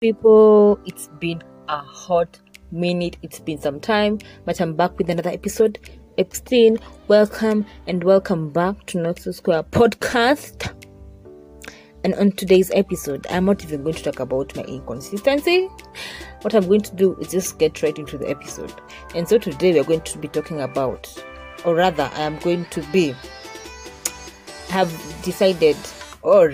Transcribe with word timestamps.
people 0.00 0.78
it's 0.86 1.08
been 1.18 1.42
a 1.68 1.78
hot 1.78 2.38
minute. 2.70 3.16
It's 3.22 3.40
been 3.40 3.60
some 3.60 3.80
time 3.80 4.20
but 4.44 4.60
i'm 4.60 4.74
back 4.74 4.96
with 4.96 5.10
another 5.10 5.30
episode. 5.30 5.80
Epstein 6.16 6.78
welcome 7.08 7.66
and 7.88 8.04
welcome 8.04 8.50
back 8.50 8.86
to 8.86 8.98
not 8.98 9.18
so 9.18 9.32
square 9.32 9.64
podcast. 9.64 10.72
And 12.04 12.14
on 12.14 12.30
today's 12.30 12.70
episode 12.74 13.26
i'm 13.28 13.46
not 13.46 13.64
even 13.64 13.82
going 13.82 13.96
to 13.96 14.04
talk 14.04 14.20
about 14.20 14.54
my 14.54 14.62
inconsistency. 14.62 15.68
What 16.42 16.54
i'm 16.54 16.68
going 16.68 16.82
to 16.82 16.94
do 16.94 17.16
is 17.16 17.32
just 17.32 17.58
get 17.58 17.82
right 17.82 17.98
into 17.98 18.16
the 18.18 18.30
episode. 18.30 18.72
And 19.16 19.28
so 19.28 19.36
today 19.36 19.72
we're 19.72 19.82
going 19.82 20.02
to 20.02 20.18
be 20.18 20.28
talking 20.28 20.60
about 20.60 21.12
or 21.64 21.74
rather 21.74 22.08
i 22.14 22.20
am 22.20 22.38
going 22.38 22.66
to 22.66 22.82
be 22.92 23.16
have 24.68 24.92
decided 25.24 25.76
or 26.22 26.52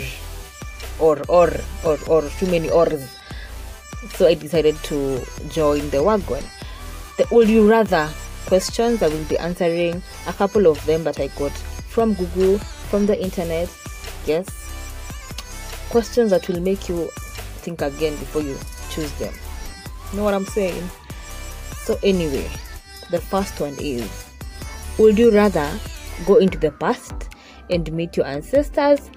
or 0.98 1.20
or 1.28 1.52
or 1.84 1.98
or 2.08 2.22
too 2.38 2.46
many 2.46 2.70
ors 2.70 3.06
so 4.10 4.26
i 4.26 4.34
decided 4.34 4.76
to 4.82 5.24
join 5.48 5.88
the 5.90 6.02
wagon. 6.02 6.44
The 7.16 7.26
would 7.30 7.48
you 7.48 7.68
rather 7.68 8.08
questions 8.46 9.02
i 9.02 9.08
will 9.08 9.24
be 9.24 9.38
answering 9.38 10.02
a 10.26 10.32
couple 10.32 10.66
of 10.66 10.84
them 10.86 11.04
that 11.04 11.18
i 11.20 11.28
got 11.28 11.52
from 11.52 12.14
google 12.14 12.58
from 12.58 13.06
the 13.06 13.20
internet. 13.20 13.68
Yes. 14.26 14.46
Questions 15.90 16.30
that 16.30 16.48
will 16.48 16.60
make 16.60 16.88
you 16.88 17.08
think 17.62 17.82
again 17.82 18.16
before 18.16 18.42
you 18.42 18.58
choose 18.90 19.12
them. 19.12 19.32
You 20.10 20.18
know 20.18 20.24
what 20.24 20.34
i'm 20.34 20.46
saying? 20.46 20.88
So 21.84 21.98
anyway 22.02 22.48
the 23.10 23.20
first 23.20 23.60
one 23.60 23.76
is 23.78 24.26
would 24.98 25.18
you 25.18 25.30
rather 25.30 25.68
go 26.26 26.36
into 26.36 26.58
the 26.58 26.70
past 26.70 27.28
and 27.70 27.90
meet 27.92 28.16
your 28.16 28.26
ancestors 28.26 29.10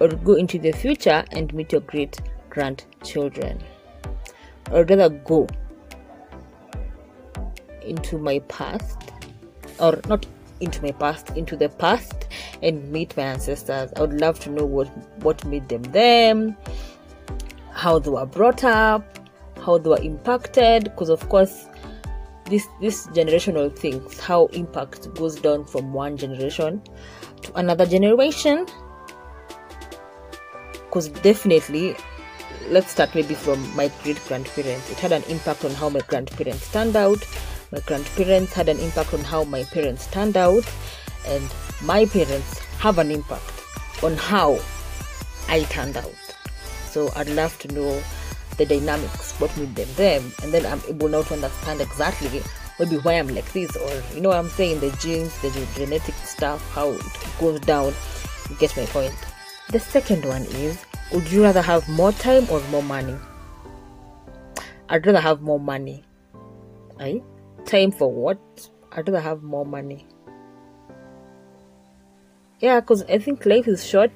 or 0.00 0.08
go 0.08 0.34
into 0.34 0.58
the 0.58 0.72
future 0.72 1.24
and 1.32 1.52
meet 1.54 1.72
your 1.72 1.80
great 1.82 2.20
grandchildren. 2.50 3.62
Or 4.70 4.84
rather 4.84 5.08
go 5.08 5.46
into 7.82 8.18
my 8.18 8.40
past, 8.40 8.98
or 9.78 10.00
not 10.08 10.26
into 10.60 10.82
my 10.82 10.90
past, 10.92 11.30
into 11.36 11.56
the 11.56 11.68
past 11.68 12.26
and 12.62 12.90
meet 12.90 13.16
my 13.16 13.24
ancestors. 13.24 13.92
I 13.96 14.00
would 14.00 14.20
love 14.20 14.40
to 14.40 14.50
know 14.50 14.64
what, 14.64 14.88
what 15.22 15.44
made 15.44 15.68
them 15.68 15.82
them, 15.84 16.56
how 17.70 17.98
they 17.98 18.10
were 18.10 18.26
brought 18.26 18.64
up, 18.64 19.18
how 19.64 19.78
they 19.78 19.88
were 19.88 20.02
impacted, 20.02 20.84
because 20.84 21.10
of 21.10 21.28
course 21.28 21.66
this 22.46 22.66
this 22.80 23.06
generational 23.08 23.76
things, 23.76 24.20
how 24.20 24.46
impact 24.46 25.12
goes 25.14 25.36
down 25.36 25.64
from 25.64 25.92
one 25.92 26.16
generation 26.16 26.82
to 27.42 27.54
another 27.54 27.86
generation 27.86 28.66
because 30.96 31.08
definitely 31.08 31.94
let's 32.68 32.90
start 32.90 33.14
maybe 33.14 33.34
from 33.34 33.74
my 33.76 33.90
great 34.02 34.20
grandparents 34.26 34.90
it 34.90 34.98
had 34.98 35.12
an 35.12 35.22
impact 35.24 35.64
on 35.64 35.70
how 35.72 35.88
my 35.88 36.00
grandparents 36.00 36.70
turned 36.72 36.96
out. 36.96 37.18
My 37.72 37.80
grandparents 37.80 38.52
had 38.52 38.68
an 38.68 38.78
impact 38.78 39.14
on 39.14 39.20
how 39.20 39.44
my 39.44 39.64
parents 39.64 40.06
turned 40.08 40.36
out. 40.36 40.64
And 41.26 41.48
my 41.82 42.06
parents 42.06 42.60
have 42.78 42.98
an 42.98 43.10
impact 43.10 43.52
on 44.02 44.16
how 44.16 44.58
i 45.48 45.62
turned 45.64 45.96
out. 45.96 46.14
So 46.90 47.10
i'd 47.16 47.28
love 47.30 47.58
to 47.60 47.72
know 47.72 48.02
the 48.56 48.66
dynamics 48.66 49.32
what 49.38 49.54
made 49.56 49.74
them 49.74 49.88
them 49.96 50.32
and 50.42 50.52
then 50.52 50.64
i'm 50.64 50.80
able 50.88 51.08
now 51.08 51.22
to 51.22 51.34
understand 51.34 51.80
exactly 51.82 52.42
maybe 52.78 52.96
why 52.96 53.14
i'm 53.14 53.28
like 53.28 53.52
this. 53.52 53.76
Or 53.76 54.02
you 54.14 54.20
know 54.20 54.32
i'm 54.32 54.48
saying 54.48 54.80
the 54.80 54.90
genes 54.92 55.36
the 55.42 55.50
genetic 55.74 56.14
stuff 56.16 56.62
how 56.72 56.90
it 56.90 57.02
goes 57.38 57.60
down. 57.60 57.92
You 58.48 58.56
get 58.56 58.76
my 58.76 58.86
point? 58.86 59.14
The 59.70 59.80
second 59.80 60.24
one 60.24 60.42
is 60.42 60.84
Would 61.12 61.30
you 61.30 61.44
rather 61.44 61.62
have 61.62 61.88
more 61.88 62.12
time 62.12 62.46
or 62.50 62.60
more 62.70 62.82
money? 62.82 63.16
I'd 64.88 65.06
rather 65.06 65.20
have 65.20 65.40
more 65.40 65.60
money. 65.60 66.04
Right? 66.98 67.22
Time 67.64 67.92
for 67.92 68.10
what? 68.10 68.38
I'd 68.92 69.08
rather 69.08 69.20
have 69.20 69.42
more 69.42 69.64
money. 69.64 70.06
Yeah, 72.60 72.80
because 72.80 73.02
I 73.04 73.18
think 73.18 73.44
life 73.46 73.68
is 73.68 73.84
short. 73.86 74.10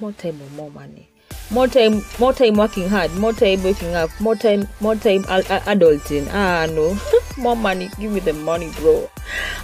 More 0.00 0.12
time 0.12 0.40
or 0.42 0.50
more 0.50 0.70
money. 0.70 1.08
More 1.50 1.68
time, 1.68 2.02
more 2.18 2.32
time 2.32 2.54
working 2.54 2.88
hard, 2.88 3.14
more 3.14 3.32
time 3.32 3.62
waking 3.62 3.94
up, 3.94 4.10
more 4.20 4.34
time, 4.34 4.66
more 4.80 4.96
time 4.96 5.22
adulting. 5.24 6.26
Ah, 6.32 6.66
no, 6.70 6.98
more 7.42 7.56
money. 7.56 7.90
Give 8.00 8.10
me 8.10 8.20
the 8.20 8.32
money, 8.32 8.70
bro. 8.76 9.08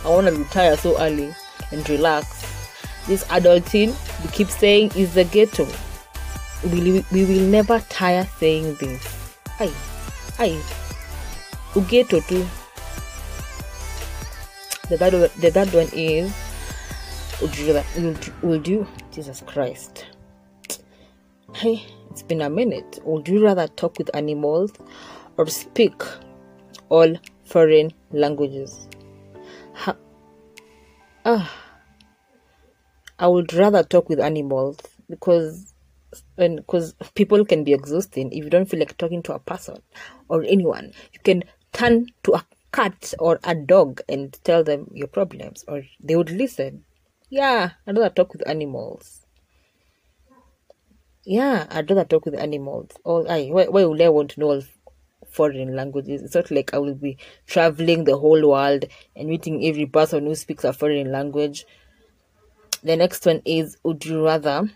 I 0.05 0.09
want 0.09 0.27
to 0.29 0.35
retire 0.35 0.77
so 0.77 1.01
early 1.01 1.35
and 1.73 1.89
relax 1.89 2.45
this 3.07 3.25
adulting 3.25 3.95
we 4.23 4.31
keep 4.31 4.49
saying 4.49 4.93
is 4.95 5.15
the 5.15 5.25
ghetto. 5.25 5.67
We, 6.65 7.05
we 7.13 7.25
will 7.25 7.47
never 7.49 7.79
tire 7.89 8.29
saying 8.39 8.75
this. 8.77 9.33
Aye, 9.61 9.73
aye. 10.39 10.63
Ugeto 11.73 12.27
too. 12.27 12.47
The 14.89 14.97
third, 14.99 15.13
one, 15.13 15.31
the 15.39 15.51
third 15.51 15.73
one 15.73 15.89
is 15.93 16.35
would, 17.41 18.43
would 18.43 18.67
you 18.67 18.87
Jesus 19.13 19.43
Christ? 19.47 20.07
Hey, 21.55 21.85
it's 22.11 22.23
been 22.23 22.41
a 22.41 22.51
minute. 22.51 22.99
Would 23.05 23.29
you 23.29 23.45
rather 23.45 23.69
talk 23.69 23.99
with 23.99 24.11
animals 24.15 24.73
or 25.37 25.47
speak 25.47 26.03
all 26.89 27.15
foreign 27.45 27.93
languages? 28.11 28.89
Ha- 29.75 29.97
ah 31.25 31.55
I 33.21 33.27
would 33.27 33.53
rather 33.53 33.83
talk 33.83 34.09
with 34.09 34.21
animals 34.21 34.79
because 35.11 35.75
when 36.39 36.57
because 36.57 36.95
people 37.15 37.45
can 37.45 37.65
be 37.65 37.73
exhausting 37.73 38.33
if 38.33 38.45
you 38.45 38.51
don't 38.51 38.67
feel 38.67 38.81
like 38.81 38.97
talking 38.97 39.23
to 39.25 39.35
a 39.35 39.39
person 39.41 39.83
or 40.29 40.43
anyone. 40.45 40.93
You 41.13 41.21
can 41.25 41.43
turn 41.73 42.07
to 42.23 42.35
a 42.35 42.47
cat 42.73 43.13
or 43.19 43.41
a 43.43 43.55
dog 43.55 44.01
and 44.09 44.33
tell 44.45 44.63
them 44.63 44.91
your 44.95 45.09
problems 45.09 45.65
or 45.67 45.83
they 46.01 46.15
would 46.17 46.31
listen. 46.31 46.85
Yeah, 47.29 47.71
I'd 47.87 47.97
rather 47.99 48.15
talk 48.15 48.33
with 48.33 48.49
animals. 48.49 49.27
Yeah, 51.25 51.67
I'd 51.71 51.91
rather 51.91 52.05
talk 52.05 52.25
with 52.25 52.35
animals. 52.39 52.91
All 53.05 53.29
I 53.31 53.49
why, 53.49 53.67
why 53.67 53.85
would 53.85 54.01
I 54.01 54.09
want 54.09 54.31
to 54.33 54.41
know 54.41 54.51
all 54.51 54.63
foreign 55.29 55.75
languages? 55.75 56.23
It's 56.23 56.35
not 56.37 56.51
like 56.53 56.73
I 56.73 56.79
will 56.79 56.95
be 56.95 57.19
traveling 57.47 58.05
the 58.05 58.17
whole 58.17 58.49
world 58.49 58.85
and 59.17 59.29
meeting 59.29 59.65
every 59.67 59.87
person 59.87 60.25
who 60.27 60.35
speaks 60.37 60.65
a 60.65 60.73
foreign 60.73 61.11
language 61.11 61.67
the 62.83 62.97
next 62.97 63.27
one 63.27 63.43
is 63.45 63.77
Would 63.85 64.05
you 64.05 64.25
rather 64.25 64.71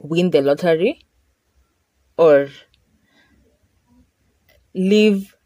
win 0.00 0.30
the 0.30 0.40
lottery 0.40 1.04
or 2.16 2.48
live 4.74 5.36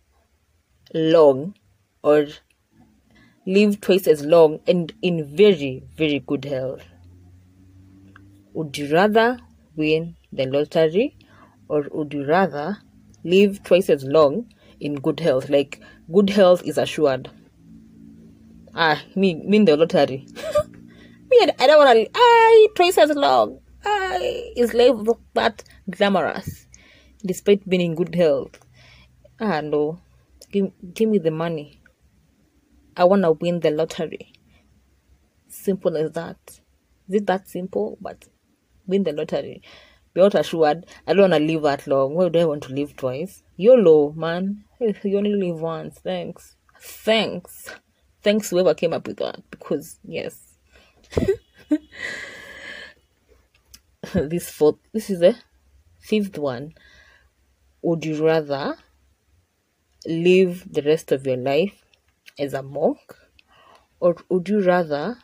long 0.95 1.55
or 2.03 2.27
live 3.47 3.81
twice 3.81 4.07
as 4.07 4.25
long 4.25 4.61
and 4.67 4.93
in 5.03 5.37
very, 5.37 5.83
very 5.97 6.21
good 6.21 6.45
health? 6.45 6.83
Would 8.53 8.79
you 8.79 8.93
rather 8.95 9.39
win 9.77 10.17
the 10.33 10.47
lottery 10.47 11.17
or 11.69 11.87
would 11.91 12.15
you 12.15 12.25
rather 12.25 12.79
live 13.25 13.63
twice 13.65 13.91
as 13.91 14.05
long 14.05 14.47
in 14.79 14.97
good 14.97 15.19
health? 15.19 15.49
Like, 15.49 15.81
good 16.13 16.31
health 16.31 16.63
is 16.65 16.79
assured. 16.79 17.31
Ah, 18.75 19.03
me, 19.17 19.35
mean 19.35 19.65
the 19.65 19.77
lottery. 19.77 20.27
me, 21.31 21.39
I 21.59 21.67
don't 21.67 21.85
want 21.85 21.99
to. 21.99 22.11
I 22.15 22.67
twice 22.77 22.99
as 22.99 23.11
long. 23.11 23.61
I 23.85 24.53
is 24.57 24.75
life 24.75 24.95
that 25.35 25.65
glamorous, 25.91 26.67
despite 27.25 27.69
being 27.69 27.83
in 27.83 27.95
good 27.95 28.15
health. 28.15 28.59
Ah 29.41 29.61
no, 29.61 30.01
give 30.51 30.73
give 30.95 31.09
me 31.09 31.19
the 31.19 31.31
money. 31.31 31.81
I 32.97 33.05
wanna 33.05 33.33
win 33.33 33.61
the 33.61 33.71
lottery. 33.71 34.33
Simple 35.49 35.97
as 35.97 36.13
that. 36.13 36.39
Is 37.09 37.17
it 37.17 37.27
that 37.27 37.49
simple? 37.49 37.99
But 38.01 38.27
win 38.87 39.05
the 39.05 39.13
lottery. 39.13 39.63
Be 40.15 40.21
out 40.21 40.35
assured. 40.35 40.87
I 41.07 41.13
don't 41.13 41.31
wanna 41.31 41.45
live 41.45 41.63
that 41.63 41.87
long. 41.87 42.15
Why 42.15 42.29
do 42.29 42.39
I 42.39 42.45
want 42.45 42.63
to 42.65 42.73
live 42.73 42.97
twice? 42.97 43.43
YOLO, 43.57 44.13
man. 44.13 44.65
You 45.03 45.19
only 45.19 45.35
live 45.35 45.61
once. 45.61 45.99
Thanks. 45.99 46.57
Thanks. 46.79 47.71
Thanks 48.23 48.51
whoever 48.51 48.75
came 48.75 48.93
up 48.93 49.07
with 49.07 49.19
that. 49.19 49.43
Because 49.51 49.99
yes 50.05 50.55
this 54.15 54.51
fourth 54.51 54.77
this 54.93 55.11
is 55.11 55.21
the 55.21 55.37
fifth 56.01 56.39
one. 56.39 56.75
Would 57.83 58.05
you 58.05 58.25
rather 58.25 58.77
live 60.07 60.65
the 60.71 60.83
rest 60.83 61.13
of 61.13 61.27
your 61.27 61.37
life 61.37 61.85
as 62.39 62.55
a 62.55 62.63
monk 62.63 63.17
or 64.01 64.17
would 64.29 64.49
you 64.49 64.63
rather 64.63 65.19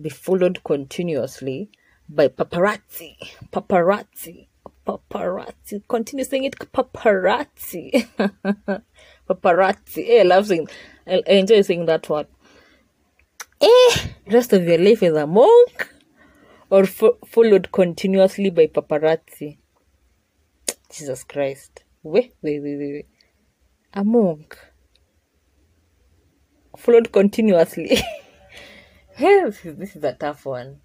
be 0.00 0.08
followed 0.08 0.62
continuously 0.64 1.70
by 2.08 2.28
paparazzi? 2.28 3.16
Paparazzi 3.52 4.48
paparazzi 4.86 5.82
continue 5.88 6.24
saying 6.24 6.44
it 6.44 6.58
paparazzi. 6.72 8.06
Paparazzi 9.28 10.04
hey, 10.04 10.20
i 10.20 10.22
love 10.22 10.46
saying 10.46 10.68
I, 11.06 11.22
enjoy 11.26 11.62
saying 11.62 11.86
that 11.86 12.08
word 12.08 12.26
eh, 13.60 13.96
rest 14.30 14.52
of 14.52 14.64
your 14.64 14.78
life 14.78 15.02
as 15.02 15.14
a 15.16 15.26
monk 15.26 15.88
or 16.74 16.86
fo- 16.86 17.18
followed 17.24 17.70
continuously 17.70 18.50
by 18.50 18.66
paparazzi. 18.66 19.58
Jesus 20.90 21.22
Christ. 21.22 21.84
Wait, 22.02 22.34
wait, 22.42 22.60
wait, 22.62 22.78
wait, 22.78 22.92
wait. 22.94 23.06
A 23.92 24.02
monk 24.02 24.58
followed 26.76 27.12
continuously. 27.12 27.86
hey, 29.14 29.44
this 29.44 29.64
is, 29.64 29.76
this 29.76 29.96
is 29.96 30.02
a 30.02 30.14
tough 30.14 30.46
one. 30.46 30.80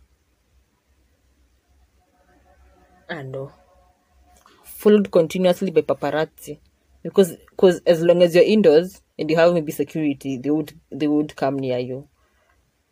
I 3.10 3.24
know. 3.24 3.52
Oh. 3.52 4.44
Followed 4.64 5.10
continuously 5.12 5.72
by 5.72 5.82
paparazzi. 5.82 6.60
Because 7.02 7.36
cause 7.58 7.82
as 7.88 8.04
long 8.04 8.22
as 8.22 8.36
you're 8.36 8.44
indoors 8.44 9.02
and 9.18 9.28
you 9.32 9.38
have 9.38 9.54
maybe 9.54 9.72
security, 9.72 10.38
they 10.38 10.52
would 10.52 10.80
they 10.92 11.08
would 11.08 11.36
come 11.36 11.58
near 11.58 11.80
you. 11.80 12.08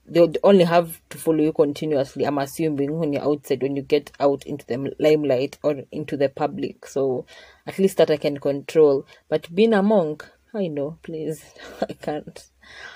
They 0.07 0.21
would 0.21 0.38
only 0.44 0.63
have 0.63 1.01
to 1.09 1.18
follow 1.18 1.44
you 1.44 1.51
continuously, 1.51 2.25
I'm 2.25 2.38
assuming, 2.38 2.98
when 2.98 3.12
you're 3.12 3.24
outside, 3.24 3.62
when 3.62 3.75
you 3.75 3.81
get 3.81 4.12
out 4.19 4.45
into 4.45 4.65
the 4.65 4.94
limelight 5.00 5.57
or 5.63 5.83
into 5.92 6.15
the 6.15 6.30
public. 6.30 6.86
So 6.88 7.25
at 7.65 7.77
least 7.77 7.98
that 7.98 8.09
I 8.09 8.18
can 8.18 8.38
control. 8.38 9.06
But 9.27 9.54
being 9.54 9.74
a 9.74 9.83
monk, 9.83 10.25
I 10.54 10.68
know, 10.68 10.98
please. 11.04 11.44
I 11.81 11.94
can't. 11.94 12.50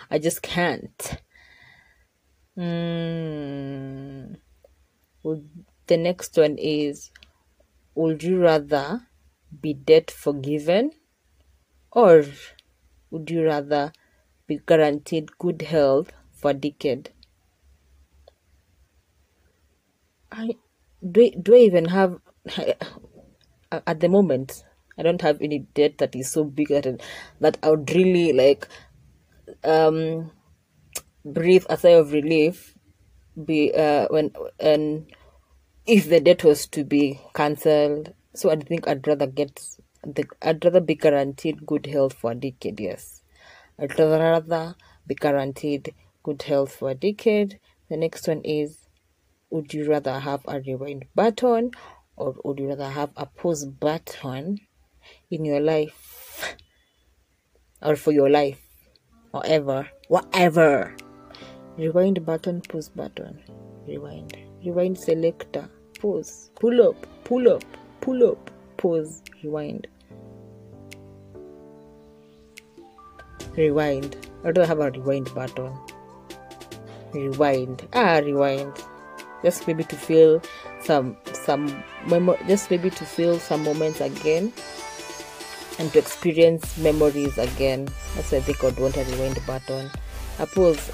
I 0.10 0.20
just 0.20 0.42
can't. 0.42 1.18
Mm. 2.58 4.38
Well, 5.24 5.44
the 5.88 5.98
next 5.98 6.38
one 6.38 6.58
is 6.58 7.12
Would 7.96 8.24
you 8.24 8.40
rather 8.40 9.08
be 9.60 9.74
debt 9.74 10.10
forgiven 10.10 10.92
or 11.92 12.24
would 13.10 13.30
you 13.30 13.46
rather 13.46 13.92
be 14.48 14.62
guaranteed 14.66 15.38
good 15.38 15.62
health 15.64 16.12
for 16.42 16.52
a 16.52 16.54
decade? 16.54 17.12
I 20.32 20.56
do, 21.10 21.32
do 21.32 21.56
I 21.56 21.60
even 21.60 21.86
have 21.86 22.20
at 23.72 24.00
the 24.00 24.10
moment 24.10 24.64
I 24.98 25.04
don't 25.04 25.22
have 25.22 25.42
any 25.42 25.60
debt 25.60 25.98
that 26.00 26.16
is 26.16 26.32
so 26.32 26.44
big 26.44 26.70
that 26.70 27.02
that 27.40 27.58
I 27.64 27.70
would 27.70 27.90
really 27.92 28.34
like 28.34 28.68
um 29.64 30.32
breathe 31.24 31.66
a 31.70 31.78
sigh 31.78 31.90
of 31.90 32.14
relief 32.14 32.76
be 33.46 33.74
uh 33.74 34.08
when 34.10 34.32
and 34.60 35.06
if 35.86 36.10
the 36.10 36.20
debt 36.20 36.44
was 36.44 36.68
to 36.68 36.84
be 36.84 37.20
cancelled 37.34 38.14
so 38.34 38.50
i 38.50 38.56
think 38.56 38.88
i'd 38.88 39.08
rather 39.08 39.28
get 39.28 39.60
the 40.04 40.26
i'd 40.42 40.64
rather 40.66 40.80
be 40.82 40.96
guaranteed 40.96 41.66
good 41.66 41.86
health 41.86 42.14
for 42.14 42.32
a 42.32 42.36
decade 42.36 42.80
yes 42.80 43.22
i'd 43.80 43.98
rather 43.98 44.76
be 45.08 45.16
guaranteed 45.16 45.94
good 46.24 46.42
health 46.44 46.76
for 46.76 46.92
a 46.92 46.96
decade. 46.96 47.60
The 47.90 47.98
next 47.98 48.28
one 48.28 48.42
is 48.44 48.88
would 49.50 49.74
you 49.74 49.90
rather 49.90 50.20
have 50.20 50.42
a 50.48 50.62
rewind 50.62 51.06
button 51.14 51.72
or 52.16 52.36
would 52.44 52.60
you 52.60 52.70
rather 52.70 52.90
have 52.90 53.12
a 53.18 53.26
pause 53.26 53.66
button 53.66 54.60
in 55.30 55.46
your 55.46 55.60
life 55.60 56.56
or 57.82 57.96
for 57.96 58.12
your 58.12 58.30
life? 58.30 58.60
Or 59.34 59.46
ever 59.46 59.90
whatever. 60.08 60.96
Rewind 61.78 62.26
button 62.26 62.62
pause 62.62 62.90
button. 62.90 63.42
Rewind. 63.88 64.38
Rewind 64.64 64.98
selector. 64.98 65.70
Pause. 66.00 66.52
Pull 66.60 66.82
up. 66.82 67.08
Pull 67.24 67.50
up. 67.50 67.64
Pull 68.02 68.30
up. 68.30 68.52
Pause. 68.78 69.22
Rewind. 69.42 69.88
Rewind. 73.56 74.28
I 74.44 74.52
don't 74.52 74.68
have 74.68 74.80
a 74.80 74.92
rewind 74.92 75.34
button 75.34 75.78
rewind. 77.14 77.88
Ah 77.94 78.18
rewind. 78.18 78.74
Just 79.44 79.68
maybe 79.68 79.84
to 79.86 79.96
feel 79.96 80.42
some 80.82 81.18
some 81.34 81.84
memo 82.08 82.38
just 82.48 82.70
maybe 82.70 82.90
to 82.90 83.06
feel 83.06 83.40
some 83.40 83.64
moments 83.64 84.02
again 84.02 84.54
and 85.80 85.92
to 85.94 86.00
experience 86.00 86.78
memories 86.78 87.38
again. 87.38 87.88
That's 88.16 88.32
why 88.32 88.42
think 88.42 88.64
i'd 88.64 88.80
want 88.80 88.98
a 88.98 89.04
rewind 89.04 89.40
button. 89.46 89.90
A 90.40 90.46
pause. 90.46 90.92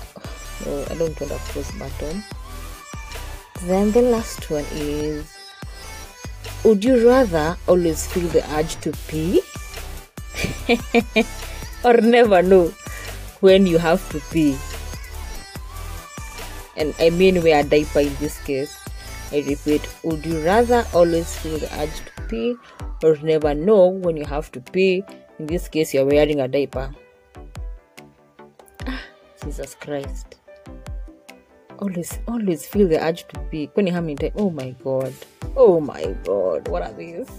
No 0.66 0.86
i 0.90 0.96
don't 0.96 1.19
want 1.19 1.31
a 1.31 1.40
pause 1.52 1.72
button. 1.80 2.24
Then 3.64 3.92
the 3.92 4.02
last 4.02 4.50
one 4.50 4.66
is 4.72 5.38
would 6.64 6.84
you 6.84 7.08
rather 7.08 7.58
always 7.68 8.08
feel 8.08 8.28
the 8.30 8.44
urge 8.56 8.75
to 8.81 8.92
pee 9.08 9.42
or 11.84 11.94
never 12.02 12.42
know 12.42 12.74
when 13.40 13.66
you 13.68 13.78
have 13.78 14.02
to 14.10 14.19
pee 14.31 14.58
and 16.78 16.94
I 17.00 17.10
mean 17.10 17.44
wear 17.44 17.60
a 17.60 17.64
diaper 17.64 18.00
in 18.00 18.16
this 18.16 18.40
case. 18.44 18.78
I 19.32 19.44
repeat, 19.46 19.88
would 20.04 20.26
you 20.26 20.40
rather 20.46 20.86
always 20.94 21.36
feel 21.40 21.58
the 21.58 21.68
urge 21.82 21.98
to 22.06 22.22
pee 22.30 22.56
or 23.04 23.18
never 23.18 23.54
know 23.54 23.88
when 23.88 24.16
you 24.16 24.24
have 24.26 24.52
to 24.54 24.62
pee? 24.62 25.04
In 25.40 25.48
this 25.48 25.68
case, 25.68 25.94
you're 25.94 26.06
wearing 26.06 26.40
a 26.40 26.48
diaper. 26.48 26.94
Ah, 28.88 29.02
Jesus 29.44 29.76
Christ. 29.76 30.36
Always, 31.80 32.20
always 32.28 32.66
feel 32.66 32.88
the 32.88 33.04
urge 33.04 33.28
to 33.28 33.40
pee. 33.52 33.70
When 33.74 33.88
how 33.88 34.02
many 34.02 34.16
times? 34.16 34.34
Oh 34.38 34.50
my 34.50 34.72
God. 34.84 35.14
Oh 35.58 35.82
my 35.82 36.16
God. 36.24 36.68
What 36.70 36.84
are 36.84 36.94
these? 36.94 37.30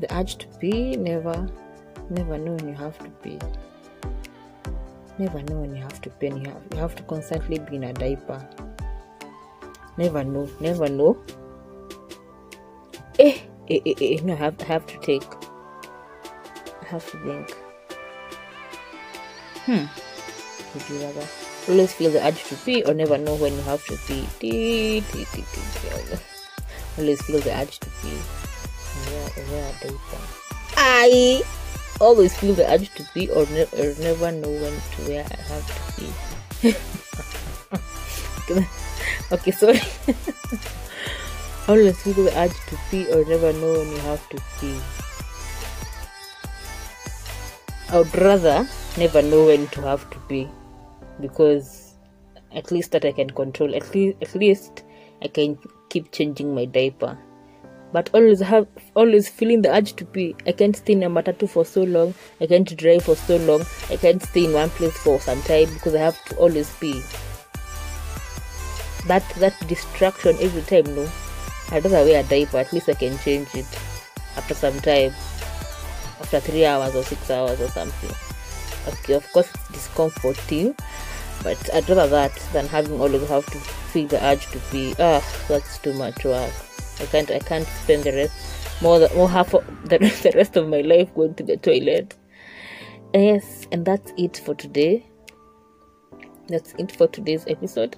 The 0.00 0.12
urge 0.16 0.36
to 0.38 0.46
pee, 0.58 0.96
never, 0.96 1.46
never 2.10 2.38
know 2.38 2.52
when 2.52 2.68
you 2.68 2.74
have 2.74 2.98
to 3.00 3.10
pee 3.22 3.38
never 5.18 5.42
know 5.42 5.60
when 5.60 5.74
you 5.74 5.82
have 5.82 6.00
to 6.02 6.10
pee 6.10 6.26
you 6.26 6.50
have, 6.50 6.62
you 6.72 6.78
have 6.78 6.94
to 6.96 7.02
constantly 7.04 7.58
be 7.58 7.76
in 7.76 7.84
a 7.84 7.92
diaper. 7.92 8.46
Never 9.96 10.24
know 10.24 10.48
never 10.60 10.88
know. 10.88 11.16
Eh 13.18 13.38
eh 13.68 13.80
eh, 13.86 13.94
eh 14.00 14.20
no 14.24 14.32
I 14.32 14.36
have, 14.36 14.60
I 14.60 14.64
have 14.64 14.86
to 14.86 14.98
take. 15.00 15.26
I 16.82 16.86
have 16.86 17.10
to 17.10 17.18
think 17.24 17.50
hmm. 19.64 19.84
Would 20.74 20.88
you 20.88 20.98
rather 21.06 21.26
always 21.68 21.92
feel 21.94 22.10
the 22.10 22.26
urge 22.26 22.44
to 22.44 22.56
pee 22.56 22.82
or 22.84 22.94
never 22.94 23.16
know 23.16 23.36
when 23.36 23.54
you 23.54 23.62
have 23.62 23.84
to 23.86 23.96
pee? 24.06 24.26
Tee, 24.38 25.00
tee, 25.12 25.24
tee, 25.32 25.44
tee. 25.52 26.18
always 26.98 27.22
feel 27.22 27.40
the 27.40 27.52
urge 27.56 27.78
to 27.80 27.88
pee. 28.02 28.18
Wear 29.10 29.30
a 29.36 29.72
diaper 29.80 31.63
always 32.04 32.36
feel 32.36 32.54
the 32.54 32.70
urge 32.70 32.94
to 32.94 33.04
pee 33.14 33.28
or, 33.30 33.46
ne- 33.46 33.72
or 33.80 33.94
never 33.98 34.30
know 34.30 34.52
when 34.62 34.74
to 34.92 34.98
where 35.08 35.24
I 35.24 35.40
have 35.50 35.66
to 35.74 35.80
pee. 35.96 36.12
okay, 39.32 39.50
sorry. 39.50 39.80
always 41.68 42.00
feel 42.02 42.12
the 42.12 42.38
urge 42.38 42.58
to 42.68 42.78
pee 42.90 43.06
or 43.10 43.24
never 43.24 43.52
know 43.54 43.72
when 43.72 43.88
you 43.88 44.02
have 44.10 44.28
to 44.28 44.42
pee. 44.60 44.78
I 47.88 47.98
would 47.98 48.16
rather 48.18 48.68
never 48.98 49.22
know 49.22 49.46
when 49.46 49.66
to 49.68 49.82
have 49.82 50.08
to 50.10 50.18
pee 50.28 50.48
because 51.20 51.94
at 52.52 52.70
least 52.70 52.92
that 52.92 53.04
I 53.04 53.12
can 53.12 53.30
control. 53.30 53.74
At 53.74 53.94
least, 53.94 54.16
at 54.20 54.34
least 54.34 54.84
I 55.22 55.28
can 55.28 55.58
keep 55.88 56.12
changing 56.12 56.54
my 56.54 56.64
diaper 56.66 57.18
but 57.94 58.10
always 58.12 58.40
have 58.40 58.66
always 58.96 59.28
feeling 59.28 59.62
the 59.62 59.72
urge 59.72 59.92
to 59.98 60.04
pee. 60.04 60.34
I 60.48 60.52
can't 60.52 60.76
stay 60.76 60.94
in 60.94 61.04
a 61.04 61.08
matatu 61.08 61.48
for 61.48 61.64
so 61.64 61.84
long. 61.84 62.12
I 62.40 62.46
can't 62.46 62.76
drive 62.76 63.04
for 63.04 63.14
so 63.14 63.36
long. 63.36 63.64
I 63.88 63.96
can't 63.96 64.20
stay 64.20 64.46
in 64.46 64.52
one 64.52 64.70
place 64.70 64.96
for 64.96 65.20
some 65.20 65.40
time 65.42 65.72
because 65.74 65.94
I 65.94 66.00
have 66.00 66.24
to 66.24 66.36
always 66.36 66.74
pee. 66.80 67.00
That 69.06 69.22
that 69.44 69.54
distraction 69.68 70.36
every 70.40 70.62
time, 70.62 70.92
no. 70.96 71.08
I'd 71.70 71.84
rather 71.84 72.04
wear 72.04 72.24
a 72.24 72.28
diaper. 72.34 72.58
At 72.58 72.72
least 72.72 72.88
I 72.88 72.94
can 72.94 73.16
change 73.18 73.54
it 73.54 73.78
after 74.36 74.54
some 74.54 74.80
time, 74.80 75.14
after 76.20 76.40
three 76.40 76.66
hours 76.66 76.96
or 76.96 77.04
six 77.04 77.30
hours 77.30 77.60
or 77.60 77.68
something. 77.68 78.10
Okay, 78.92 79.12
of 79.12 79.32
course 79.32 79.48
it's 79.54 79.72
discomforting, 79.72 80.74
but 81.44 81.72
I'd 81.72 81.88
rather 81.88 82.08
that 82.08 82.34
than 82.52 82.66
having 82.66 83.00
always 83.00 83.28
have 83.28 83.46
to 83.46 83.58
feel 83.94 84.08
the 84.08 84.24
urge 84.24 84.46
to 84.48 84.58
pee. 84.72 84.94
Ah, 84.98 85.22
that's 85.46 85.78
too 85.78 85.94
much 85.94 86.24
work. 86.24 86.73
I 87.00 87.06
can't 87.06 87.30
I 87.30 87.38
can't 87.38 87.66
spend 87.66 88.04
the 88.04 88.12
rest 88.12 88.34
more 88.80 88.98
than 88.98 89.16
more 89.16 89.28
half 89.28 89.54
of 89.54 89.64
the, 89.88 89.98
the 90.22 90.32
rest 90.34 90.56
of 90.56 90.68
my 90.68 90.80
life 90.80 91.14
going 91.14 91.34
to 91.34 91.42
the 91.42 91.56
toilet. 91.56 92.16
Yes, 93.12 93.66
and 93.70 93.84
that's 93.84 94.12
it 94.16 94.38
for 94.44 94.54
today. 94.54 95.06
That's 96.48 96.74
it 96.78 96.92
for 96.92 97.06
today's 97.06 97.44
episode. 97.46 97.96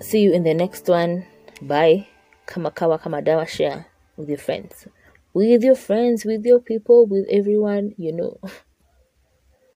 See 0.00 0.20
you 0.22 0.32
in 0.32 0.44
the 0.44 0.54
next 0.54 0.88
one. 0.88 1.26
Bye. 1.62 2.08
Kamakawa 2.46 3.00
Kamadawa 3.00 3.46
share 3.46 3.86
with 4.16 4.28
your 4.28 4.38
friends. 4.38 4.88
With 5.34 5.62
your 5.62 5.76
friends, 5.76 6.24
with 6.24 6.44
your 6.44 6.58
people, 6.58 7.06
with 7.06 7.26
everyone, 7.30 7.94
you 7.96 8.12
know. 8.12 8.40